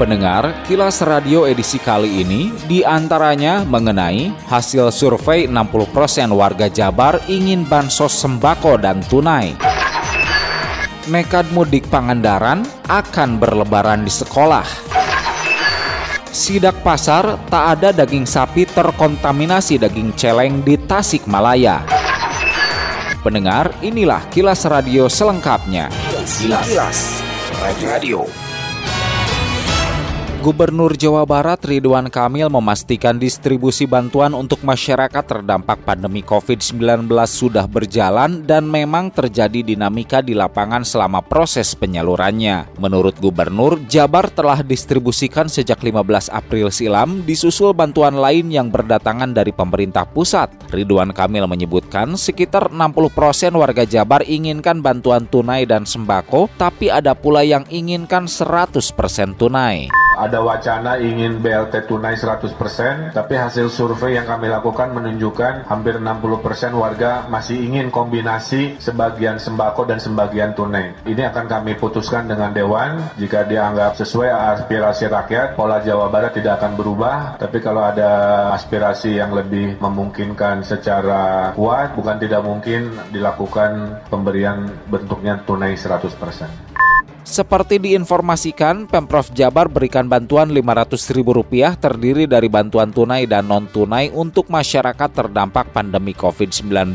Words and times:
Pendengar, 0.00 0.64
kilas 0.64 1.04
radio 1.04 1.44
edisi 1.44 1.76
kali 1.76 2.24
ini 2.24 2.48
di 2.64 2.80
antaranya 2.80 3.60
mengenai 3.60 4.32
hasil 4.48 4.88
survei 4.88 5.44
60% 5.44 6.32
warga 6.32 6.72
Jabar 6.72 7.20
ingin 7.28 7.68
bansos 7.68 8.16
sembako 8.16 8.80
dan 8.80 9.04
tunai. 9.04 9.52
Nekat 11.12 11.52
mudik 11.52 11.92
Pangandaran 11.92 12.64
akan 12.88 13.36
berlebaran 13.36 14.00
di 14.00 14.12
sekolah. 14.12 14.64
Sidak 16.32 16.80
pasar 16.80 17.36
tak 17.52 17.64
ada 17.76 17.92
daging 17.92 18.24
sapi 18.24 18.64
terkontaminasi 18.64 19.76
daging 19.76 20.16
celeng 20.16 20.64
di 20.64 20.80
Tasikmalaya. 20.80 21.84
Pendengar, 23.20 23.76
inilah 23.84 24.24
kilas 24.32 24.64
radio 24.64 25.06
selengkapnya. 25.06 25.92
Kilas, 26.40 26.64
Kilas. 26.66 26.98
Radio. 27.84 28.51
Gubernur 30.42 30.98
Jawa 30.98 31.22
Barat 31.22 31.62
Ridwan 31.62 32.10
Kamil 32.10 32.50
memastikan 32.50 33.14
distribusi 33.14 33.86
bantuan 33.86 34.34
untuk 34.34 34.66
masyarakat 34.66 35.22
terdampak 35.22 35.86
pandemi 35.86 36.18
COVID-19 36.18 37.06
sudah 37.30 37.70
berjalan 37.70 38.42
dan 38.42 38.66
memang 38.66 39.14
terjadi 39.14 39.62
dinamika 39.62 40.18
di 40.18 40.34
lapangan 40.34 40.82
selama 40.82 41.22
proses 41.22 41.78
penyalurannya. 41.78 42.74
Menurut 42.82 43.22
Gubernur, 43.22 43.78
Jabar 43.86 44.34
telah 44.34 44.66
distribusikan 44.66 45.46
sejak 45.46 45.78
15 45.78 46.26
April 46.34 46.74
silam 46.74 47.22
disusul 47.22 47.70
bantuan 47.70 48.18
lain 48.18 48.50
yang 48.50 48.66
berdatangan 48.66 49.30
dari 49.30 49.54
pemerintah 49.54 50.10
pusat. 50.10 50.50
Ridwan 50.74 51.14
Kamil 51.14 51.46
menyebutkan 51.46 52.18
sekitar 52.18 52.74
60% 52.74 52.82
warga 53.54 53.86
Jabar 53.86 54.26
inginkan 54.26 54.82
bantuan 54.82 55.22
tunai 55.22 55.70
dan 55.70 55.86
sembako, 55.86 56.50
tapi 56.58 56.90
ada 56.90 57.14
pula 57.14 57.46
yang 57.46 57.62
inginkan 57.70 58.26
100% 58.26 59.38
tunai. 59.38 60.01
Ada 60.12 60.44
wacana 60.44 61.00
ingin 61.00 61.40
BLT 61.40 61.88
tunai 61.88 62.20
100%, 62.20 63.16
tapi 63.16 63.34
hasil 63.34 63.72
survei 63.72 64.20
yang 64.20 64.28
kami 64.28 64.52
lakukan 64.52 64.92
menunjukkan 64.92 65.64
hampir 65.72 65.96
60% 65.96 66.76
warga 66.76 67.24
masih 67.32 67.56
ingin 67.56 67.88
kombinasi 67.88 68.76
sebagian 68.76 69.40
sembako 69.40 69.88
dan 69.88 69.96
sebagian 70.04 70.52
tunai. 70.52 70.92
Ini 71.08 71.32
akan 71.32 71.48
kami 71.48 71.80
putuskan 71.80 72.28
dengan 72.28 72.52
Dewan, 72.52 73.00
jika 73.16 73.48
dianggap 73.48 73.96
sesuai 73.96 74.28
aspirasi 74.60 75.08
rakyat, 75.08 75.56
pola 75.56 75.80
Jawa 75.80 76.12
Barat 76.12 76.36
tidak 76.36 76.60
akan 76.60 76.76
berubah, 76.76 77.40
tapi 77.40 77.64
kalau 77.64 77.80
ada 77.80 78.52
aspirasi 78.52 79.16
yang 79.16 79.32
lebih 79.32 79.80
memungkinkan 79.80 80.60
secara 80.60 81.56
kuat, 81.56 81.96
bukan 81.96 82.20
tidak 82.20 82.44
mungkin 82.44 82.92
dilakukan 83.08 84.04
pemberian 84.12 84.68
bentuknya 84.92 85.40
tunai 85.48 85.72
100%. 85.72 86.71
Seperti 87.22 87.78
diinformasikan, 87.78 88.90
Pemprov 88.90 89.30
Jabar 89.30 89.70
berikan 89.70 90.10
bantuan 90.10 90.50
Rp500.000 90.50 91.78
terdiri 91.78 92.26
dari 92.26 92.50
bantuan 92.50 92.90
tunai 92.90 93.30
dan 93.30 93.46
non-tunai 93.46 94.10
untuk 94.10 94.50
masyarakat 94.50 95.06
terdampak 95.14 95.70
pandemi 95.70 96.18
COVID-19. 96.18 96.90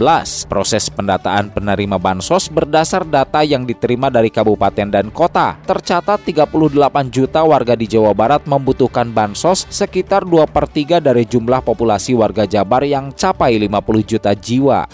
Proses 0.51 0.91
pendataan 0.91 1.55
penerima 1.55 1.95
bansos 1.95 2.51
berdasar 2.51 3.07
data 3.07 3.39
yang 3.47 3.63
diterima 3.63 4.11
dari 4.11 4.27
kabupaten 4.27 4.91
dan 4.91 5.07
kota. 5.15 5.55
Tercatat 5.63 6.19
38 6.27 6.51
juta 7.07 7.47
warga 7.47 7.79
di 7.79 7.87
Jawa 7.87 8.11
Barat 8.11 8.43
membutuhkan 8.43 9.07
bansos 9.07 9.63
sekitar 9.71 10.27
2 10.27 10.43
per 10.51 10.67
3 10.67 10.99
dari 10.99 11.23
jumlah 11.23 11.63
populasi 11.63 12.11
warga 12.11 12.43
Jabar 12.43 12.83
yang 12.83 13.15
capai 13.15 13.55
50 13.55 14.03
juta 14.03 14.35
jiwa 14.35 14.85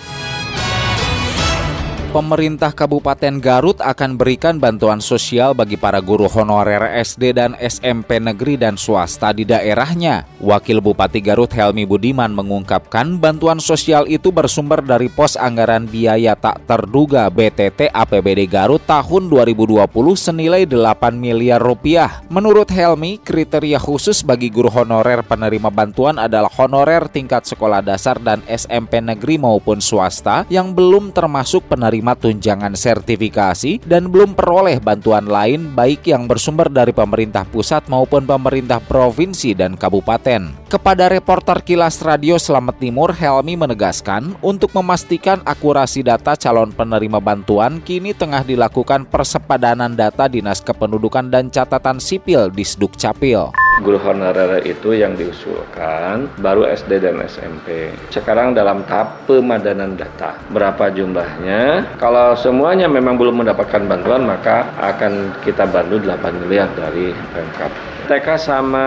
pemerintah 2.13 2.69
Kabupaten 2.69 3.41
Garut 3.41 3.81
akan 3.81 4.21
berikan 4.21 4.61
bantuan 4.61 5.01
sosial 5.01 5.57
bagi 5.57 5.81
para 5.81 5.97
guru 5.97 6.29
honorer 6.29 7.01
SD 7.01 7.33
dan 7.33 7.57
SMP 7.57 8.21
negeri 8.21 8.53
dan 8.53 8.77
swasta 8.77 9.33
di 9.33 9.41
daerahnya. 9.49 10.29
Wakil 10.37 10.77
Bupati 10.77 11.17
Garut 11.25 11.49
Helmi 11.49 11.89
Budiman 11.89 12.29
mengungkapkan 12.29 13.17
bantuan 13.17 13.57
sosial 13.57 14.05
itu 14.05 14.29
bersumber 14.29 14.85
dari 14.85 15.09
pos 15.09 15.33
anggaran 15.33 15.89
biaya 15.89 16.37
tak 16.37 16.61
terduga 16.69 17.33
BTT 17.33 17.89
APBD 17.89 18.45
Garut 18.45 18.85
tahun 18.85 19.33
2020 19.33 19.89
senilai 20.13 20.69
8 20.69 21.17
miliar 21.17 21.65
rupiah. 21.65 22.21
Menurut 22.29 22.69
Helmi, 22.69 23.17
kriteria 23.25 23.81
khusus 23.81 24.21
bagi 24.21 24.53
guru 24.53 24.69
honorer 24.69 25.25
penerima 25.25 25.73
bantuan 25.73 26.21
adalah 26.21 26.53
honorer 26.61 27.09
tingkat 27.09 27.49
sekolah 27.49 27.81
dasar 27.81 28.21
dan 28.21 28.45
SMP 28.45 29.01
negeri 29.01 29.41
maupun 29.41 29.81
swasta 29.81 30.45
yang 30.53 30.77
belum 30.77 31.09
termasuk 31.09 31.65
penerima 31.65 32.02
menerima 32.03 32.19
tunjangan 32.19 32.75
sertifikasi 32.75 33.79
dan 33.87 34.11
belum 34.11 34.35
peroleh 34.35 34.83
bantuan 34.83 35.23
lain 35.23 35.71
baik 35.71 36.03
yang 36.11 36.27
bersumber 36.27 36.67
dari 36.67 36.91
pemerintah 36.91 37.47
pusat 37.47 37.87
maupun 37.87 38.27
pemerintah 38.27 38.83
provinsi 38.83 39.55
dan 39.55 39.79
kabupaten. 39.79 40.51
Kepada 40.67 41.07
reporter 41.07 41.63
Kilas 41.63 42.03
Radio 42.03 42.35
Selamat 42.35 42.75
Timur, 42.83 43.15
Helmi 43.15 43.55
menegaskan 43.55 44.35
untuk 44.43 44.75
memastikan 44.75 45.39
akurasi 45.47 46.03
data 46.03 46.35
calon 46.35 46.75
penerima 46.75 47.23
bantuan 47.23 47.79
kini 47.79 48.11
tengah 48.11 48.43
dilakukan 48.43 49.07
persepadanan 49.07 49.95
data 49.95 50.27
Dinas 50.27 50.59
Kependudukan 50.59 51.31
dan 51.31 51.47
Catatan 51.47 52.03
Sipil 52.03 52.51
di 52.51 52.67
Sdukcapil 52.67 53.62
guru 53.81 53.97
honorer 53.97 54.61
itu 54.67 54.93
yang 54.93 55.17
diusulkan 55.17 56.29
baru 56.37 56.69
SD 56.69 57.01
dan 57.01 57.17
SMP. 57.25 57.89
Sekarang 58.13 58.53
dalam 58.53 58.85
tahap 58.85 59.25
pemadanan 59.25 59.97
data. 59.97 60.37
Berapa 60.53 60.93
jumlahnya? 60.93 61.95
Kalau 61.97 62.37
semuanya 62.37 62.85
memang 62.85 63.17
belum 63.17 63.41
mendapatkan 63.41 63.81
bantuan 63.89 64.27
maka 64.29 64.69
akan 64.77 65.33
kita 65.41 65.65
bantu 65.65 65.97
8 66.03 66.45
miliar 66.45 66.69
dari 66.77 67.15
Pemkap. 67.33 67.71
TK 68.03 68.27
sama 68.35 68.85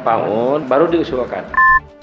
PAUD 0.00 0.66
baru 0.66 0.88
diusulkan. 0.88 1.44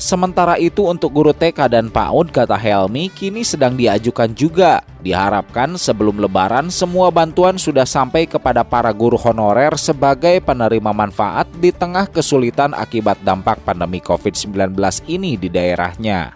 Sementara 0.01 0.57
itu 0.57 0.89
untuk 0.89 1.13
guru 1.13 1.29
TK 1.29 1.69
dan 1.69 1.85
PAUD 1.93 2.33
kata 2.33 2.57
Helmi 2.57 3.13
kini 3.13 3.45
sedang 3.45 3.77
diajukan 3.77 4.33
juga. 4.33 4.81
Diharapkan 5.05 5.77
sebelum 5.77 6.17
lebaran 6.17 6.73
semua 6.73 7.13
bantuan 7.13 7.61
sudah 7.61 7.85
sampai 7.85 8.25
kepada 8.25 8.65
para 8.65 8.89
guru 8.89 9.13
honorer 9.21 9.77
sebagai 9.77 10.41
penerima 10.41 10.89
manfaat 10.89 11.45
di 11.53 11.69
tengah 11.69 12.09
kesulitan 12.09 12.73
akibat 12.73 13.21
dampak 13.21 13.61
pandemi 13.61 14.01
COVID-19 14.01 14.73
ini 15.05 15.37
di 15.37 15.53
daerahnya. 15.53 16.33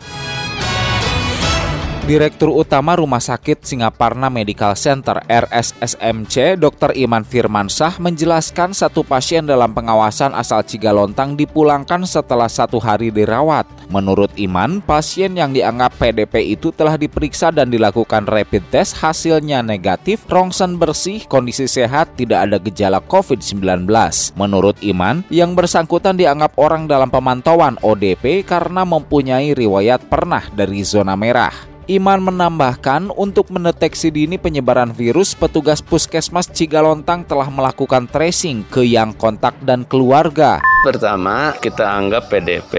Direktur 2.05 2.53
Utama 2.53 2.93
Rumah 2.93 3.17
Sakit 3.17 3.65
Singaparna 3.65 4.29
Medical 4.29 4.77
Center 4.77 5.25
RSSMC 5.25 6.53
Dr. 6.53 6.93
Iman 6.93 7.25
Firmansah 7.25 7.97
menjelaskan 7.97 8.77
satu 8.77 9.01
pasien 9.01 9.41
dalam 9.41 9.73
pengawasan 9.73 10.37
asal 10.37 10.61
Cigalontang 10.61 11.33
dipulangkan 11.33 12.05
setelah 12.05 12.45
satu 12.45 12.77
hari 12.77 13.09
dirawat. 13.09 13.65
Menurut 13.89 14.29
Iman, 14.37 14.85
pasien 14.85 15.33
yang 15.33 15.49
dianggap 15.49 15.97
PDP 15.97 16.53
itu 16.53 16.69
telah 16.69 16.93
diperiksa 16.93 17.49
dan 17.49 17.73
dilakukan 17.73 18.29
rapid 18.29 18.61
test 18.69 19.01
hasilnya 19.01 19.65
negatif, 19.65 20.29
rongsen 20.29 20.77
bersih, 20.77 21.25
kondisi 21.25 21.65
sehat, 21.65 22.13
tidak 22.21 22.45
ada 22.45 22.61
gejala 22.61 23.01
COVID-19. 23.01 23.89
Menurut 24.37 24.77
Iman, 24.85 25.25
yang 25.33 25.57
bersangkutan 25.57 26.21
dianggap 26.21 26.53
orang 26.61 26.85
dalam 26.85 27.09
pemantauan 27.09 27.81
ODP 27.81 28.45
karena 28.45 28.85
mempunyai 28.85 29.57
riwayat 29.57 30.05
pernah 30.05 30.45
dari 30.53 30.85
zona 30.85 31.17
merah. 31.17 31.73
Iman 31.85 32.17
menambahkan 32.17 33.13
untuk 33.13 33.53
mendeteksi 33.53 34.09
dini 34.09 34.41
penyebaran 34.41 34.89
virus, 34.89 35.37
petugas 35.37 35.85
puskesmas 35.85 36.49
Cigalontang 36.49 37.21
telah 37.29 37.45
melakukan 37.45 38.09
tracing 38.09 38.65
ke 38.65 38.81
yang 38.81 39.13
kontak 39.13 39.53
dan 39.61 39.85
keluarga. 39.85 40.65
Pertama, 40.85 41.49
kita 41.57 41.97
anggap 41.97 42.29
PDP 42.29 42.73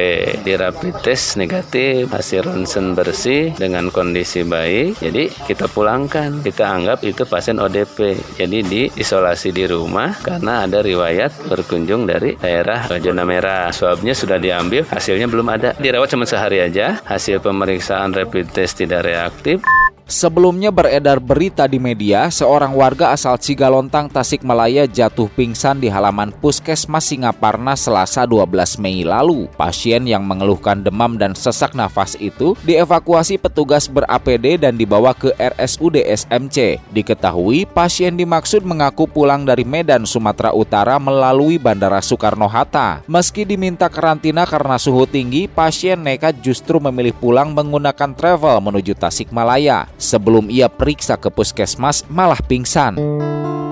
di 0.47 0.55
rapid 0.55 1.03
test 1.03 1.35
negatif, 1.35 2.07
hasil 2.07 2.47
ronsen 2.47 2.95
bersih 2.95 3.51
dengan 3.59 3.91
kondisi 3.91 4.47
baik. 4.47 5.03
Jadi 5.03 5.27
kita 5.43 5.67
pulangkan, 5.67 6.39
kita 6.39 6.71
anggap 6.71 7.03
itu 7.03 7.27
pasien 7.27 7.59
ODP. 7.59 8.15
Jadi 8.39 8.63
diisolasi 8.63 9.51
di 9.51 9.67
rumah 9.67 10.15
karena 10.23 10.71
ada 10.71 10.87
riwayat 10.87 11.51
berkunjung 11.51 12.07
dari 12.07 12.39
daerah 12.39 12.87
zona 12.87 13.27
merah. 13.27 13.75
Swabnya 13.75 14.15
sudah 14.15 14.39
diambil, 14.39 14.87
hasilnya 14.87 15.27
belum 15.27 15.51
ada. 15.51 15.75
Dirawat 15.75 16.07
cuma 16.07 16.31
sehari 16.31 16.63
aja, 16.63 17.03
hasil 17.11 17.43
pemeriksaan 17.43 18.15
rapid 18.15 18.55
test 18.55 18.79
tidak 18.79 18.96
reaktif. 19.03 19.61
Sebelumnya 20.07 20.71
beredar 20.71 21.19
berita 21.19 21.67
di 21.67 21.83
media, 21.83 22.31
seorang 22.31 22.79
warga 22.79 23.11
asal 23.11 23.35
Cigalontang, 23.43 24.07
Tasikmalaya 24.07 24.87
jatuh 24.87 25.27
pingsan 25.35 25.83
di 25.83 25.91
halaman 25.91 26.31
Puskesmas 26.31 27.11
Singaparna 27.11 27.75
Selasa 27.75 28.23
12 28.23 28.79
Mei 28.79 29.03
lalu. 29.03 29.51
Pasien 29.59 30.07
yang 30.07 30.23
mengeluhkan 30.23 30.79
demam 30.79 31.19
dan 31.19 31.35
sesak 31.35 31.75
nafas 31.75 32.15
itu 32.23 32.55
dievakuasi 32.63 33.35
petugas 33.35 33.91
ber-APD 33.91 34.63
dan 34.63 34.79
dibawa 34.79 35.11
ke 35.11 35.35
RSUD 35.43 35.99
SMC. 35.99 36.79
Diketahui 36.95 37.67
pasien 37.67 38.15
dimaksud 38.15 38.63
mengaku 38.63 39.11
pulang 39.11 39.43
dari 39.43 39.67
Medan, 39.67 40.07
Sumatera 40.07 40.55
Utara 40.55 41.03
melalui 41.03 41.59
Bandara 41.59 41.99
Soekarno-Hatta. 41.99 43.03
Meski 43.11 43.43
diminta 43.43 43.91
karantina 43.91 44.47
karena 44.47 44.79
suhu 44.79 45.03
tinggi, 45.03 45.51
pasien 45.51 45.99
nekat 45.99 46.39
justru 46.47 46.79
memilih 46.79 47.19
pulang 47.19 47.51
menggunakan 47.51 48.15
travel 48.15 48.63
menuju 48.63 48.95
Tasikmalaya. 48.95 49.96
Sebelum 49.97 50.53
ia 50.53 50.69
periksa 50.69 51.17
ke 51.17 51.33
puskesmas, 51.33 52.05
malah 52.13 52.37
pingsan. 52.45 53.01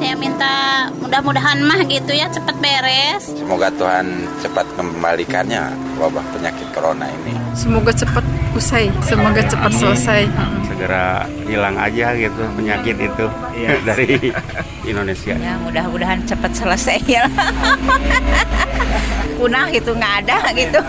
Saya 0.01 0.17
minta 0.17 0.89
mudah-mudahan 1.01 1.61
mah 1.65 1.85
gitu 1.85 2.17
ya 2.17 2.29
cepat 2.33 2.57
beres. 2.65 3.29
Semoga 3.29 3.69
Tuhan 3.77 4.25
cepat 4.41 4.67
kembalikannya 4.77 5.69
wabah 6.01 6.25
penyakit 6.33 6.69
corona 6.73 7.09
ini. 7.09 7.37
Semoga 7.53 7.93
cepat 7.93 8.25
usai, 8.57 8.89
semoga 9.05 9.45
cepat 9.45 9.73
selesai. 9.73 10.25
Segera 10.65 11.29
hilang 11.45 11.77
aja 11.77 12.17
gitu 12.17 12.43
penyakit 12.57 12.97
itu 12.99 13.27
dari 13.89 14.33
Indonesia. 14.89 15.37
Ya 15.37 15.61
mudah-mudahan 15.61 16.25
cepat 16.25 16.53
selesai 16.57 16.99
ya. 17.05 17.25
Punah 19.35 19.67
gitu 19.71 19.91
nggak 19.95 20.15
ada 20.25 20.39
gitu. 20.55 20.81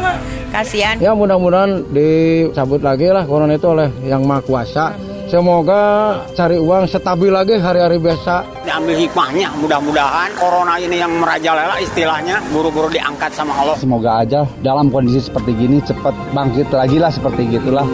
Kasihan. 0.54 0.96
Ya 0.98 1.12
mudah-mudahan 1.12 1.84
dicabut 1.92 2.80
lagi 2.80 3.12
lah 3.12 3.28
corona 3.28 3.54
itu 3.54 3.68
oleh 3.68 3.88
yang 4.06 4.24
maha 4.24 4.40
kuasa. 4.40 4.84
Semoga 5.28 6.16
cari 6.32 6.56
uang 6.56 6.88
stabil 6.88 7.28
lagi 7.28 7.60
hari-hari 7.60 8.00
biasa. 8.00 8.64
Diambil 8.64 8.96
hikmahnya, 8.96 9.52
mudah-mudahan 9.60 10.32
corona 10.40 10.80
ini 10.80 11.04
yang 11.04 11.12
merajalela 11.20 11.76
istilahnya, 11.84 12.40
buru-buru 12.48 12.88
diangkat 12.88 13.36
sama 13.36 13.52
Allah. 13.60 13.76
Semoga 13.76 14.24
aja 14.24 14.48
dalam 14.64 14.88
kondisi 14.88 15.28
seperti 15.28 15.52
gini 15.52 15.84
cepat 15.84 16.16
bangkit 16.32 16.72
lagi 16.72 16.96
lah 16.96 17.12
seperti 17.12 17.44
gitulah. 17.44 17.84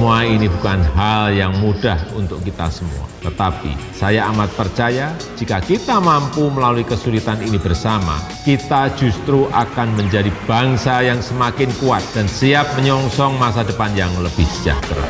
Semua 0.00 0.24
ini 0.24 0.48
bukan 0.48 0.80
hal 0.96 1.28
yang 1.36 1.52
mudah 1.60 2.00
untuk 2.16 2.40
kita 2.40 2.72
semua. 2.72 3.04
Tetapi 3.20 3.92
saya 3.92 4.32
amat 4.32 4.48
percaya 4.56 5.12
jika 5.36 5.60
kita 5.60 6.00
mampu 6.00 6.48
melalui 6.48 6.88
kesulitan 6.88 7.36
ini 7.44 7.60
bersama, 7.60 8.16
kita 8.40 8.96
justru 8.96 9.44
akan 9.52 10.00
menjadi 10.00 10.32
bangsa 10.48 11.04
yang 11.04 11.20
semakin 11.20 11.68
kuat 11.84 12.00
dan 12.16 12.24
siap 12.32 12.64
menyongsong 12.80 13.36
masa 13.36 13.60
depan 13.60 13.92
yang 13.92 14.08
lebih 14.24 14.48
sejahtera. 14.48 15.04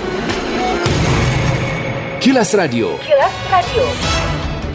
Kilas 2.19 2.51
Radio. 2.59 2.99
Kilas 2.99 3.37
Radio. 3.47 3.87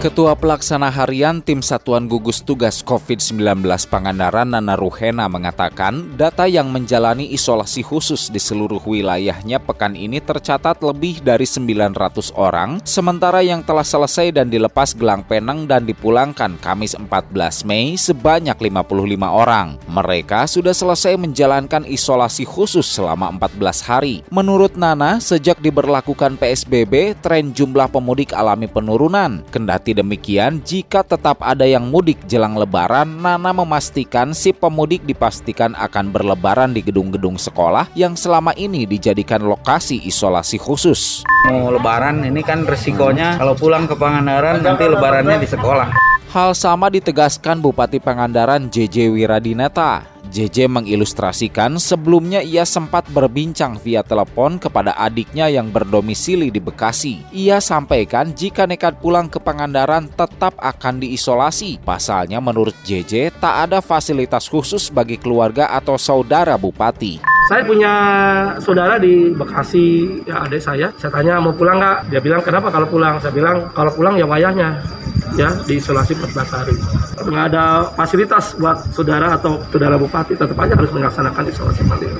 Ketua 0.06 0.38
Pelaksana 0.38 0.94
Harian 0.94 1.42
Tim 1.42 1.66
Satuan 1.66 2.06
Gugus 2.06 2.46
Tugas 2.46 2.86
COVID-19 2.86 3.66
Pangandaran 3.90 4.54
Nana 4.54 4.78
Ruhena 4.78 5.26
mengatakan 5.26 6.14
data 6.14 6.46
yang 6.46 6.70
menjalani 6.70 7.34
isolasi 7.34 7.82
khusus 7.82 8.30
di 8.30 8.38
seluruh 8.38 8.78
wilayahnya 8.86 9.58
pekan 9.58 9.98
ini 9.98 10.22
tercatat 10.22 10.78
lebih 10.86 11.26
dari 11.26 11.50
900 11.50 12.38
orang, 12.38 12.78
sementara 12.86 13.42
yang 13.42 13.66
telah 13.66 13.82
selesai 13.82 14.30
dan 14.30 14.46
dilepas 14.46 14.94
gelang 14.94 15.26
penang 15.26 15.66
dan 15.66 15.90
dipulangkan 15.90 16.62
Kamis 16.62 16.94
14 16.94 17.66
Mei 17.66 17.98
sebanyak 17.98 18.62
55 18.62 18.86
orang. 19.26 19.82
Mereka 19.90 20.46
sudah 20.46 20.78
selesai 20.78 21.18
menjalankan 21.18 21.82
isolasi 21.82 22.46
khusus 22.46 22.86
selama 22.86 23.34
14 23.42 23.82
hari. 23.82 24.22
Menurut 24.30 24.78
Nana, 24.78 25.18
sejak 25.18 25.58
diberlakukan 25.66 26.38
PSBB, 26.38 27.18
tren 27.26 27.58
jumlah 27.58 27.90
pemudik 27.90 28.38
alami 28.38 28.70
penurunan. 28.70 29.42
Kendati 29.50 29.95
demikian, 29.96 30.60
jika 30.60 31.02
tetap 31.08 31.40
ada 31.40 31.64
yang 31.64 31.88
mudik 31.88 32.20
jelang 32.28 32.60
lebaran, 32.60 33.08
Nana 33.08 33.56
memastikan 33.56 34.36
si 34.36 34.52
pemudik 34.52 35.08
dipastikan 35.08 35.72
akan 35.80 36.12
berlebaran 36.12 36.76
di 36.76 36.84
gedung-gedung 36.84 37.40
sekolah 37.40 37.88
yang 37.96 38.20
selama 38.20 38.52
ini 38.60 38.84
dijadikan 38.84 39.48
lokasi 39.48 40.04
isolasi 40.04 40.60
khusus. 40.60 41.24
Mau 41.48 41.72
lebaran 41.72 42.28
ini 42.28 42.44
kan 42.44 42.68
resikonya 42.68 43.40
kalau 43.40 43.56
pulang 43.56 43.88
ke 43.88 43.96
Pangandaran 43.96 44.60
nanti 44.60 44.84
lebarannya 44.84 45.40
di 45.40 45.48
sekolah. 45.48 45.96
Hal 46.36 46.52
sama 46.52 46.92
ditegaskan 46.92 47.64
Bupati 47.64 48.04
Pangandaran 48.04 48.68
JJ 48.68 49.08
Wiradinata. 49.08 50.15
JJ 50.32 50.72
mengilustrasikan 50.72 51.78
sebelumnya 51.78 52.40
ia 52.42 52.64
sempat 52.64 53.06
berbincang 53.12 53.78
via 53.82 54.02
telepon 54.02 54.58
kepada 54.58 54.96
adiknya 54.96 55.52
yang 55.52 55.70
berdomisili 55.70 56.50
di 56.50 56.64
Bekasi. 56.64 57.22
Ia 57.36 57.62
sampaikan 57.62 58.32
jika 58.32 58.64
nekat 58.66 58.98
pulang 59.04 59.28
ke 59.28 59.38
Pangandaran 59.38 60.08
tetap 60.10 60.56
akan 60.58 61.04
diisolasi. 61.04 61.84
Pasalnya 61.84 62.40
menurut 62.40 62.74
JJ 62.88 63.38
tak 63.38 63.70
ada 63.70 63.84
fasilitas 63.84 64.48
khusus 64.48 64.88
bagi 64.90 65.20
keluarga 65.20 65.70
atau 65.76 66.00
saudara 66.00 66.56
bupati. 66.56 67.35
Saya 67.46 67.62
punya 67.62 67.94
saudara 68.58 68.98
di 68.98 69.30
Bekasi, 69.30 70.18
ya 70.26 70.50
adik 70.50 70.58
saya. 70.58 70.90
Saya 70.98 71.14
tanya 71.14 71.38
mau 71.38 71.54
pulang 71.54 71.78
nggak? 71.78 72.10
Dia 72.10 72.18
bilang 72.18 72.42
kenapa 72.42 72.74
kalau 72.74 72.90
pulang? 72.90 73.22
Saya 73.22 73.30
bilang 73.30 73.70
kalau 73.78 73.94
pulang 73.94 74.18
ya 74.18 74.26
wayahnya 74.26 74.82
ya 75.38 75.54
diisolasi 75.70 76.18
14 76.18 76.42
hari. 76.58 76.74
Nggak 77.22 77.46
ada 77.54 77.94
fasilitas 77.94 78.58
buat 78.58 78.90
saudara 78.90 79.38
atau 79.38 79.62
saudara 79.70 79.94
bupati 79.94 80.34
tetap 80.34 80.58
aja 80.58 80.74
harus 80.74 80.90
melaksanakan 80.90 81.44
isolasi 81.46 81.86
mandiri. 81.86 82.18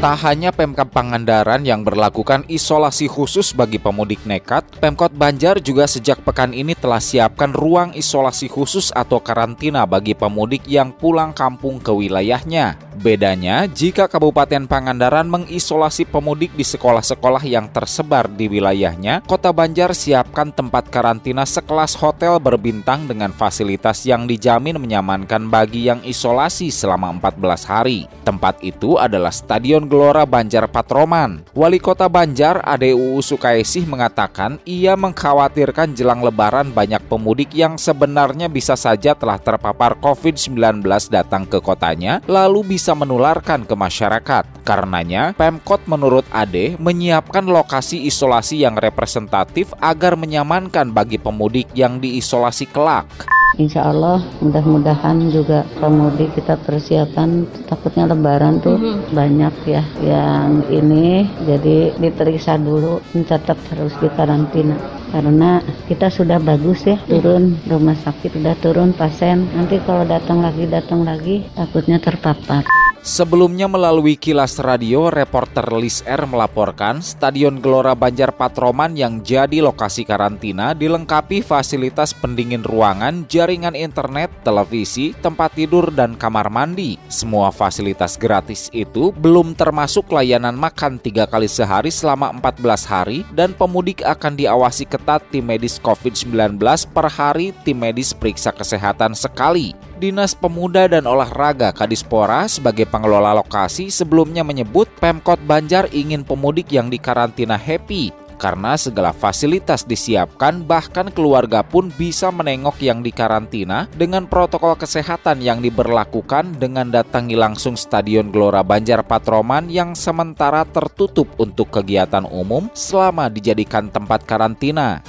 Tak 0.00 0.16
hanya 0.24 0.48
Pemkap 0.48 0.96
Pangandaran 0.96 1.60
yang 1.60 1.84
berlakukan 1.84 2.48
isolasi 2.48 3.04
khusus 3.04 3.52
bagi 3.52 3.76
pemudik 3.76 4.24
nekat, 4.24 4.64
Pemkot 4.80 5.12
Banjar 5.12 5.60
juga 5.60 5.84
sejak 5.84 6.24
pekan 6.24 6.56
ini 6.56 6.72
telah 6.72 7.04
siapkan 7.04 7.52
ruang 7.52 7.92
isolasi 7.92 8.48
khusus 8.48 8.88
atau 8.96 9.20
karantina 9.20 9.84
bagi 9.84 10.16
pemudik 10.16 10.64
yang 10.64 10.96
pulang 10.96 11.36
kampung 11.36 11.76
ke 11.76 11.92
wilayahnya. 11.92 12.80
Bedanya, 12.96 13.68
jika 13.68 14.08
Kabupaten 14.08 14.64
Pangandaran 14.64 15.28
mengisolasi 15.28 16.08
pemudik 16.08 16.56
di 16.56 16.64
sekolah-sekolah 16.64 17.44
yang 17.44 17.68
tersebar 17.68 18.24
di 18.24 18.48
wilayahnya, 18.48 19.20
Kota 19.28 19.52
Banjar 19.52 19.92
siapkan 19.92 20.48
tempat 20.48 20.88
karantina 20.88 21.44
sekelas 21.44 21.92
hotel 22.00 22.40
berbintang 22.40 23.04
dengan 23.04 23.36
fasilitas 23.36 24.08
yang 24.08 24.24
dijamin 24.24 24.80
menyamankan 24.80 25.48
bagi 25.52 25.92
yang 25.92 26.00
isolasi 26.08 26.72
selama 26.72 27.12
14 27.20 27.68
hari. 27.68 28.08
Tempat 28.24 28.64
itu 28.64 28.96
adalah 28.96 29.32
Stadion 29.32 29.89
Gelora 29.90 30.22
Banjar 30.22 30.70
Patroman. 30.70 31.42
Wali 31.50 31.82
Kota 31.82 32.06
Banjar, 32.06 32.62
ADUU 32.62 33.18
Sukaisih 33.18 33.90
mengatakan 33.90 34.62
ia 34.62 34.94
mengkhawatirkan 34.94 35.98
jelang 35.98 36.22
lebaran 36.22 36.70
banyak 36.70 37.02
pemudik 37.10 37.50
yang 37.50 37.74
sebenarnya 37.74 38.46
bisa 38.46 38.78
saja 38.78 39.18
telah 39.18 39.42
terpapar 39.42 39.98
COVID-19 39.98 40.86
datang 41.10 41.42
ke 41.42 41.58
kotanya, 41.58 42.22
lalu 42.30 42.78
bisa 42.78 42.94
menularkan 42.94 43.66
ke 43.66 43.74
masyarakat. 43.74 44.62
Karenanya, 44.62 45.34
Pemkot 45.34 45.82
menurut 45.90 46.22
Ade 46.30 46.78
menyiapkan 46.78 47.42
lokasi 47.42 48.06
isolasi 48.06 48.62
yang 48.62 48.78
representatif 48.78 49.74
agar 49.82 50.14
menyamankan 50.14 50.94
bagi 50.94 51.18
pemudik 51.18 51.66
yang 51.74 51.98
diisolasi 51.98 52.70
kelak. 52.70 53.39
Insya 53.58 53.90
Allah 53.90 54.22
mudah-mudahan 54.38 55.26
juga 55.34 55.66
pemudik 55.82 56.38
kita 56.38 56.54
persiapan 56.62 57.48
takutnya 57.66 58.06
lebaran 58.06 58.62
tuh 58.62 58.78
mm 58.78 58.82
-hmm. 58.84 58.98
banyak 59.10 59.54
ya 59.66 59.82
yang 60.06 60.62
ini 60.70 61.26
jadi 61.42 61.98
diperiksa 61.98 62.60
dulu 62.62 63.02
tetap 63.26 63.58
harus 63.74 63.90
di 63.98 64.08
karantina 64.14 64.99
karena 65.10 65.62
kita 65.90 66.08
sudah 66.08 66.38
bagus 66.38 66.86
ya 66.86 66.96
turun 67.10 67.58
rumah 67.66 67.98
sakit 67.98 68.38
sudah 68.38 68.54
turun 68.62 68.94
pasien 68.94 69.46
nanti 69.52 69.82
kalau 69.82 70.06
datang 70.06 70.40
lagi 70.40 70.64
datang 70.70 71.02
lagi 71.02 71.44
takutnya 71.58 71.98
terpapar. 71.98 72.64
Sebelumnya 73.00 73.64
melalui 73.64 74.12
kilas 74.12 74.60
radio, 74.60 75.08
reporter 75.08 75.72
Lis 75.72 76.04
R 76.04 76.28
melaporkan 76.28 77.00
Stadion 77.00 77.56
Gelora 77.56 77.96
Banjar 77.96 78.28
Patroman 78.28 78.92
yang 78.92 79.24
jadi 79.24 79.64
lokasi 79.64 80.04
karantina 80.04 80.76
dilengkapi 80.76 81.40
fasilitas 81.40 82.12
pendingin 82.12 82.60
ruangan, 82.60 83.24
jaringan 83.24 83.72
internet, 83.72 84.28
televisi, 84.44 85.16
tempat 85.16 85.56
tidur, 85.56 85.88
dan 85.88 86.12
kamar 86.12 86.52
mandi. 86.52 87.00
Semua 87.08 87.48
fasilitas 87.48 88.20
gratis 88.20 88.68
itu 88.68 89.16
belum 89.16 89.56
termasuk 89.56 90.12
layanan 90.12 90.52
makan 90.52 91.00
tiga 91.00 91.24
kali 91.24 91.48
sehari 91.48 91.88
selama 91.88 92.36
14 92.36 92.84
hari 92.84 93.24
dan 93.32 93.56
pemudik 93.56 94.04
akan 94.04 94.36
diawasi 94.36 94.84
ketat 94.84 94.99
tim 95.32 95.48
medis 95.48 95.80
COVID-19 95.80 96.60
per 96.92 97.06
hari 97.08 97.56
tim 97.64 97.80
medis 97.80 98.12
periksa 98.12 98.52
kesehatan 98.52 99.16
sekali. 99.16 99.72
Dinas 100.00 100.32
Pemuda 100.32 100.88
dan 100.88 101.04
Olahraga 101.04 101.76
Kadispora 101.76 102.48
sebagai 102.48 102.88
pengelola 102.88 103.36
lokasi 103.36 103.92
sebelumnya 103.92 104.40
menyebut 104.40 104.88
Pemkot 104.96 105.40
Banjar 105.44 105.92
ingin 105.92 106.24
pemudik 106.24 106.72
yang 106.72 106.88
dikarantina 106.88 107.60
happy 107.60 108.29
karena 108.40 108.80
segala 108.80 109.12
fasilitas 109.12 109.84
disiapkan 109.84 110.64
bahkan 110.64 111.12
keluarga 111.12 111.60
pun 111.60 111.92
bisa 111.92 112.32
menengok 112.32 112.80
yang 112.80 113.04
dikarantina 113.04 113.84
dengan 113.92 114.24
protokol 114.24 114.80
kesehatan 114.80 115.44
yang 115.44 115.60
diberlakukan 115.60 116.56
dengan 116.56 116.88
datangi 116.88 117.36
langsung 117.36 117.76
Stadion 117.76 118.32
Gelora 118.32 118.64
Banjar 118.64 119.04
Patroman 119.04 119.68
yang 119.68 119.92
sementara 119.92 120.64
tertutup 120.64 121.28
untuk 121.36 121.68
kegiatan 121.68 122.24
umum 122.24 122.72
selama 122.72 123.28
dijadikan 123.28 123.92
tempat 123.92 124.24
karantina. 124.24 125.04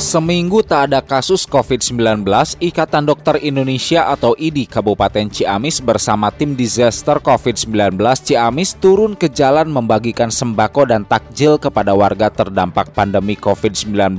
Seminggu 0.00 0.64
tak 0.64 0.88
ada 0.88 1.04
kasus 1.04 1.44
COVID-19, 1.44 2.24
Ikatan 2.56 3.04
Dokter 3.04 3.36
Indonesia 3.44 4.08
atau 4.08 4.32
IDI 4.32 4.64
Kabupaten 4.64 5.28
Ciamis 5.28 5.76
bersama 5.84 6.32
tim 6.32 6.56
disaster 6.56 7.20
COVID-19 7.20 8.00
Ciamis 8.24 8.80
turun 8.80 9.12
ke 9.12 9.28
jalan 9.28 9.68
membagikan 9.68 10.32
sembako 10.32 10.88
dan 10.88 11.04
takjil 11.04 11.60
kepada 11.60 11.92
warga 11.92 12.32
terdampak 12.32 12.96
pandemi 12.96 13.36
COVID-19 13.36 14.16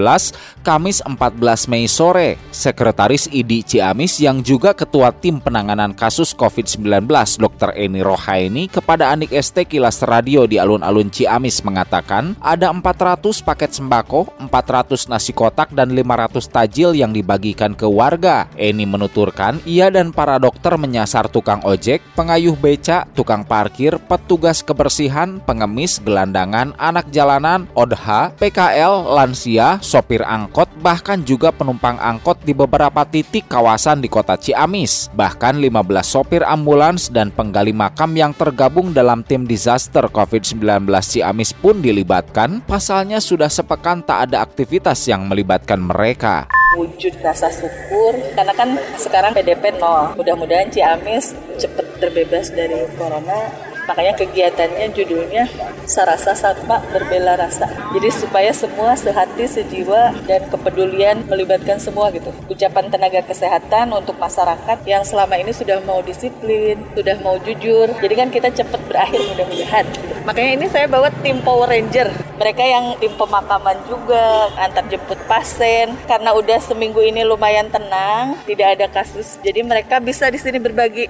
Kamis 0.61 1.01
14 1.01 1.65
Mei 1.73 1.89
sore. 1.89 2.37
Sekretaris 2.53 3.25
IDI 3.33 3.65
Ciamis 3.65 4.21
yang 4.21 4.45
juga 4.45 4.77
ketua 4.77 5.09
tim 5.09 5.41
penanganan 5.41 5.97
kasus 5.97 6.37
COVID-19 6.37 7.09
Dr. 7.41 7.73
Eni 7.73 8.05
Rohaini 8.05 8.69
kepada 8.69 9.09
Anik 9.09 9.33
ST 9.33 9.65
Kilas 9.65 10.05
Radio 10.05 10.45
di 10.45 10.61
alun-alun 10.61 11.09
Ciamis 11.09 11.65
mengatakan 11.65 12.37
ada 12.37 12.69
400 12.69 13.41
paket 13.41 13.73
sembako, 13.73 14.29
400 14.45 15.09
nasi 15.09 15.33
kotak 15.33 15.70
dan 15.71 15.95
500 15.95 16.43
tajil 16.47 16.95
yang 16.95 17.15
dibagikan 17.15 17.71
ke 17.75 17.87
warga. 17.87 18.47
Eni 18.59 18.83
menuturkan, 18.83 19.63
ia 19.63 19.87
dan 19.87 20.11
para 20.11 20.37
dokter 20.37 20.75
menyasar 20.75 21.31
tukang 21.31 21.63
ojek, 21.63 22.03
pengayuh 22.15 22.55
beca, 22.59 23.07
tukang 23.15 23.47
parkir, 23.47 23.95
petugas 24.07 24.59
kebersihan, 24.61 25.39
pengemis, 25.43 25.97
gelandangan, 26.03 26.75
anak 26.75 27.07
jalanan, 27.13 27.67
ODH, 27.73 28.35
PKL, 28.35 29.15
lansia, 29.15 29.79
sopir 29.79 30.25
angkot, 30.25 30.67
bahkan 30.83 31.21
juga 31.23 31.53
penumpang 31.53 31.95
angkot 32.01 32.41
di 32.43 32.51
beberapa 32.51 33.07
titik 33.07 33.47
kawasan 33.47 34.01
di 34.03 34.09
kota 34.11 34.35
Ciamis. 34.35 35.13
Bahkan 35.13 35.61
15 35.61 36.03
sopir 36.03 36.43
ambulans 36.43 37.07
dan 37.13 37.29
penggali 37.31 37.71
makam 37.71 38.11
yang 38.17 38.33
tergabung 38.33 38.91
dalam 38.91 39.23
tim 39.23 39.47
disaster 39.47 40.09
COVID-19 40.09 40.89
Ciamis 40.89 41.53
pun 41.53 41.79
dilibatkan. 41.79 42.65
Pasalnya 42.65 43.21
sudah 43.21 43.47
sepekan 43.47 44.01
tak 44.01 44.31
ada 44.31 44.41
aktivitas 44.41 45.05
yang 45.05 45.29
melibatkan 45.29 45.60
melibatkan 45.61 45.79
mereka. 45.85 46.35
Wujud 46.77 47.13
rasa 47.21 47.51
syukur 47.51 48.17
karena 48.33 48.53
kan 48.55 48.79
sekarang 48.97 49.35
PDP 49.37 49.77
nol. 49.77 50.15
Mudah-mudahan 50.17 50.71
Ciamis 50.73 51.35
cepat 51.59 51.85
terbebas 52.01 52.49
dari 52.49 52.87
corona 52.97 53.70
makanya 53.85 54.13
kegiatannya 54.17 54.87
judulnya 54.93 55.43
Sarasa 55.85 56.33
Satma 56.37 56.81
Berbela 56.93 57.37
Rasa. 57.37 57.69
Jadi 57.95 58.09
supaya 58.13 58.51
semua 58.53 58.93
sehati 58.95 59.47
sejiwa 59.47 60.15
dan 60.25 60.47
kepedulian 60.49 61.25
melibatkan 61.27 61.81
semua 61.81 62.09
gitu. 62.13 62.29
Ucapan 62.47 62.89
tenaga 62.91 63.21
kesehatan 63.25 63.91
untuk 63.93 64.17
masyarakat 64.17 64.83
yang 64.85 65.01
selama 65.05 65.37
ini 65.37 65.51
sudah 65.51 65.81
mau 65.83 65.99
disiplin 66.05 66.79
sudah 66.93 67.17
mau 67.19 67.37
jujur. 67.41 67.91
Jadi 67.99 68.13
kan 68.13 68.29
kita 68.29 68.49
cepat 68.53 68.81
berakhir 68.87 69.21
mudah-mudahan 69.33 69.85
makanya 70.25 70.51
ini 70.61 70.67
saya 70.69 70.85
bawa 70.85 71.09
tim 71.21 71.41
Power 71.41 71.69
Ranger. 71.69 72.09
Mereka 72.37 72.63
yang 72.63 72.85
tim 72.97 73.13
pemakaman 73.17 73.77
juga 73.85 74.49
antar 74.57 74.85
jemput 74.89 75.17
pasien. 75.25 75.93
Karena 76.09 76.33
udah 76.33 76.57
seminggu 76.61 77.01
ini 77.01 77.25
lumayan 77.25 77.69
tenang 77.69 78.37
tidak 78.45 78.67
ada 78.77 78.87
kasus. 78.89 79.37
Jadi 79.41 79.61
mereka 79.65 80.01
bisa 80.01 80.29
di 80.29 80.39
sini 80.41 80.57
berbagi 80.57 81.09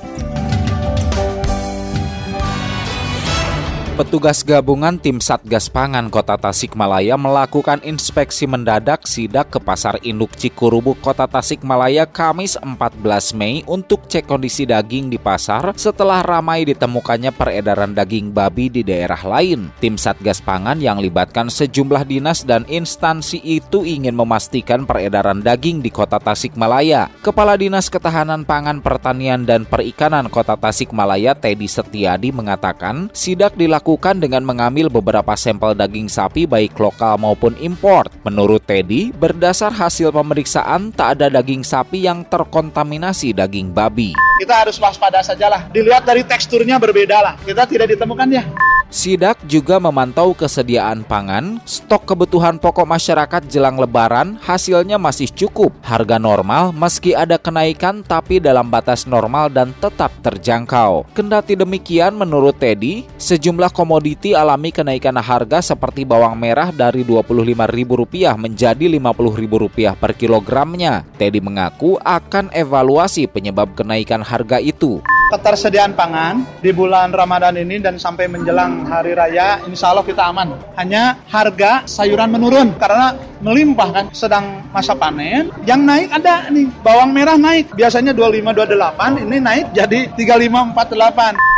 Petugas 3.91 4.39
gabungan 4.47 4.95
tim 4.95 5.19
Satgas 5.19 5.67
Pangan 5.67 6.07
Kota 6.07 6.39
Tasikmalaya 6.39 7.19
melakukan 7.19 7.83
inspeksi 7.83 8.47
mendadak 8.47 9.03
sidak 9.03 9.51
ke 9.51 9.59
Pasar 9.59 9.99
Induk 9.99 10.31
Cikurubuk 10.39 11.03
Kota 11.03 11.27
Tasikmalaya 11.27 12.07
Kamis 12.07 12.55
14 12.55 13.35
Mei 13.35 13.67
untuk 13.67 14.07
cek 14.07 14.31
kondisi 14.31 14.63
daging 14.63 15.11
di 15.11 15.19
pasar 15.19 15.75
setelah 15.75 16.23
ramai 16.23 16.63
ditemukannya 16.71 17.35
peredaran 17.35 17.91
daging 17.91 18.31
babi 18.31 18.71
di 18.71 18.79
daerah 18.79 19.19
lain. 19.27 19.67
Tim 19.83 19.99
Satgas 19.99 20.39
Pangan 20.39 20.79
yang 20.79 21.03
libatkan 21.03 21.51
sejumlah 21.51 22.07
dinas 22.07 22.47
dan 22.47 22.63
instansi 22.71 23.43
itu 23.43 23.83
ingin 23.83 24.15
memastikan 24.15 24.87
peredaran 24.87 25.43
daging 25.43 25.83
di 25.83 25.91
Kota 25.91 26.15
Tasikmalaya. 26.15 27.11
Kepala 27.19 27.59
Dinas 27.59 27.91
Ketahanan 27.91 28.47
Pangan 28.47 28.79
Pertanian 28.79 29.43
dan 29.43 29.67
Perikanan 29.67 30.31
Kota 30.31 30.55
Tasikmalaya 30.55 31.35
Teddy 31.35 31.67
Setiadi 31.67 32.31
mengatakan 32.31 33.11
sidak 33.11 33.59
dilakukan 33.59 33.80
dilakukan 33.81 34.21
dengan 34.21 34.45
mengambil 34.45 34.93
beberapa 34.93 35.33
sampel 35.33 35.73
daging 35.73 36.05
sapi 36.05 36.45
baik 36.45 36.77
lokal 36.77 37.17
maupun 37.17 37.57
impor. 37.57 38.05
Menurut 38.21 38.61
Teddy, 38.61 39.09
berdasar 39.09 39.73
hasil 39.73 40.13
pemeriksaan 40.13 40.93
tak 40.93 41.17
ada 41.17 41.41
daging 41.41 41.65
sapi 41.65 42.05
yang 42.05 42.21
terkontaminasi 42.29 43.33
daging 43.33 43.73
babi. 43.73 44.13
Kita 44.37 44.61
harus 44.61 44.77
waspada 44.77 45.25
sajalah. 45.25 45.65
Dilihat 45.73 46.05
dari 46.05 46.21
teksturnya 46.21 46.77
berbeda 46.77 47.17
lah. 47.25 47.33
Kita 47.41 47.65
tidak 47.65 47.97
ditemukan 47.97 48.29
ya. 48.29 48.45
Sidak 48.91 49.39
juga 49.47 49.79
memantau 49.79 50.35
kesediaan 50.35 51.07
pangan, 51.07 51.63
stok 51.63 52.11
kebutuhan 52.11 52.59
pokok 52.59 52.83
masyarakat 52.83 53.47
jelang 53.47 53.79
lebaran 53.79 54.35
hasilnya 54.43 54.99
masih 54.99 55.31
cukup. 55.31 55.71
Harga 55.79 56.19
normal 56.19 56.75
meski 56.75 57.15
ada 57.15 57.39
kenaikan 57.39 58.03
tapi 58.03 58.43
dalam 58.43 58.67
batas 58.67 59.07
normal 59.07 59.47
dan 59.47 59.71
tetap 59.79 60.11
terjangkau. 60.19 61.07
Kendati 61.15 61.55
demikian 61.55 62.19
menurut 62.19 62.59
Teddy, 62.59 63.07
sejumlah 63.15 63.71
komoditi 63.71 64.35
alami 64.35 64.75
kenaikan 64.75 65.15
harga 65.23 65.63
seperti 65.63 66.03
bawang 66.03 66.35
merah 66.35 66.75
dari 66.75 67.07
Rp25.000 67.07 68.35
menjadi 68.35 68.85
Rp50.000 68.91 69.95
per 69.95 70.11
kilogramnya. 70.19 71.07
Teddy 71.15 71.39
mengaku 71.39 71.95
akan 72.03 72.51
evaluasi 72.51 73.31
penyebab 73.31 73.71
kenaikan 73.71 74.19
harga 74.19 74.59
itu 74.59 74.99
ketersediaan 75.31 75.95
pangan 75.95 76.43
di 76.59 76.75
bulan 76.75 77.15
Ramadan 77.15 77.55
ini 77.55 77.79
dan 77.79 77.95
sampai 77.95 78.27
menjelang 78.27 78.83
hari 78.83 79.15
raya 79.15 79.63
insya 79.63 79.95
Allah 79.95 80.03
kita 80.03 80.27
aman. 80.27 80.51
Hanya 80.75 81.23
harga 81.31 81.87
sayuran 81.87 82.35
menurun 82.35 82.75
karena 82.75 83.15
melimpah 83.39 83.89
kan 83.95 84.05
sedang 84.11 84.67
masa 84.75 84.91
panen. 84.91 85.47
Yang 85.63 85.81
naik 85.87 86.09
ada 86.11 86.51
nih 86.51 86.67
bawang 86.83 87.15
merah 87.15 87.39
naik 87.39 87.71
biasanya 87.71 88.11
25 88.11 88.51
28 88.51 89.23
ini 89.23 89.37
naik 89.39 89.65
jadi 89.71 90.11
35 90.19 90.75
48. 90.75 91.50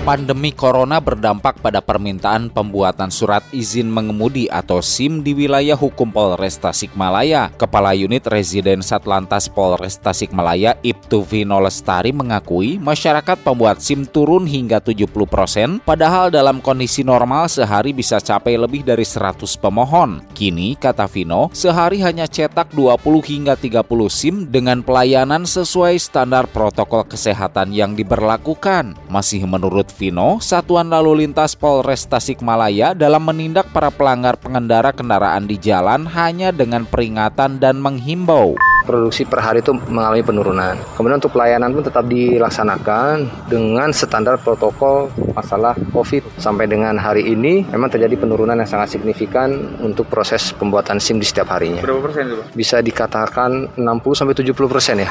Pandemi 0.00 0.48
corona 0.48 0.96
berdampak 0.96 1.60
pada 1.60 1.84
permintaan 1.84 2.48
pembuatan 2.48 3.12
surat 3.12 3.44
izin 3.52 3.84
mengemudi 3.84 4.48
atau 4.48 4.80
SIM 4.80 5.20
di 5.20 5.36
wilayah 5.36 5.76
hukum 5.76 6.08
Polres 6.08 6.56
Tasikmalaya. 6.56 7.52
Kepala 7.60 7.92
Unit 7.92 8.24
Residen 8.24 8.80
Satlantas 8.80 9.52
Polres 9.52 10.00
Tasikmalaya, 10.00 10.80
Ibtu 10.80 11.20
Vino 11.20 11.60
Lestari 11.60 12.16
mengakui 12.16 12.80
masyarakat 12.80 13.44
pembuat 13.44 13.84
SIM 13.84 14.08
turun 14.08 14.48
hingga 14.48 14.80
70%, 14.80 15.84
padahal 15.84 16.32
dalam 16.32 16.64
kondisi 16.64 17.04
normal 17.04 17.52
sehari 17.52 17.92
bisa 17.92 18.24
capai 18.24 18.56
lebih 18.56 18.80
dari 18.80 19.04
100 19.04 19.44
pemohon. 19.60 20.24
Kini, 20.32 20.80
kata 20.80 21.04
Vino, 21.12 21.52
sehari 21.52 22.00
hanya 22.00 22.24
cetak 22.24 22.72
20 22.72 23.04
hingga 23.20 23.52
30 23.52 23.84
SIM 24.08 24.48
dengan 24.48 24.80
pelayanan 24.80 25.44
sesuai 25.44 26.00
standar 26.00 26.48
protokol 26.48 27.04
kesehatan 27.04 27.76
yang 27.76 27.92
diberlakukan. 27.92 28.96
Masih 29.12 29.44
menurut 29.44 29.89
Vino, 29.90 30.38
Satuan 30.38 30.88
Lalu 30.88 31.26
Lintas 31.26 31.58
Polres 31.58 32.06
Tasikmalaya 32.06 32.94
dalam 32.94 33.26
menindak 33.26 33.68
para 33.74 33.90
pelanggar 33.90 34.38
pengendara 34.38 34.94
kendaraan 34.94 35.44
di 35.44 35.58
jalan 35.58 36.06
hanya 36.06 36.54
dengan 36.54 36.86
peringatan 36.86 37.58
dan 37.58 37.82
menghimbau 37.82 38.54
produksi 38.90 39.22
per 39.22 39.38
hari 39.38 39.62
itu 39.62 39.70
mengalami 39.86 40.26
penurunan. 40.26 40.74
Kemudian 40.98 41.22
untuk 41.22 41.30
pelayanan 41.30 41.70
pun 41.70 41.86
tetap 41.86 42.04
dilaksanakan 42.10 43.30
dengan 43.46 43.94
standar 43.94 44.40
protokol 44.42 45.12
masalah 45.30 45.78
COVID. 45.94 46.42
Sampai 46.42 46.66
dengan 46.66 46.98
hari 46.98 47.30
ini 47.30 47.62
memang 47.70 47.86
terjadi 47.86 48.18
penurunan 48.18 48.58
yang 48.58 48.66
sangat 48.66 48.98
signifikan 48.98 49.78
untuk 49.78 50.10
proses 50.10 50.50
pembuatan 50.58 50.98
SIM 50.98 51.22
di 51.22 51.26
setiap 51.28 51.54
harinya. 51.54 51.86
Berapa 51.86 52.10
persen 52.10 52.26
itu, 52.26 52.42
Bisa 52.50 52.82
dikatakan 52.82 53.78
60 53.78 54.18
sampai 54.18 54.34
70 54.34 54.66
persen 54.66 55.06
ya. 55.06 55.08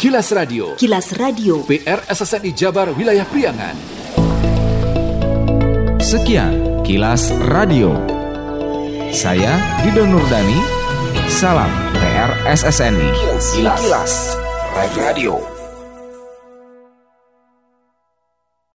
Kilas 0.00 0.32
Radio. 0.32 0.80
Kilas 0.80 1.12
Radio. 1.12 1.60
PR 1.68 2.00
SSNI 2.08 2.56
Jabar 2.56 2.88
Wilayah 2.96 3.28
Priangan. 3.28 3.76
Sekian 6.00 6.80
Kilas 6.80 7.28
Radio. 7.52 8.00
Saya 9.12 9.60
Dido 9.84 10.08
Nurdani. 10.08 10.56
Salam 11.28 11.68
PR 12.00 12.32
SSNI. 12.48 13.12
Kilas, 13.12 13.44
Kilas 13.52 14.12
Radio. 14.96 15.59